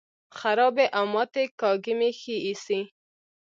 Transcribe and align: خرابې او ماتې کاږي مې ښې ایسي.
خرابې 0.37 0.85
او 0.97 1.05
ماتې 1.13 1.43
کاږي 1.59 1.93
مې 1.99 2.09
ښې 2.19 2.35
ایسي. 2.47 2.81